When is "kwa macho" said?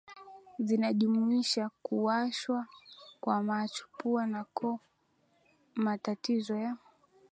3.19-3.85